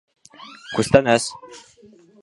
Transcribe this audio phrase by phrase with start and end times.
[0.77, 1.31] -Күстәнәс.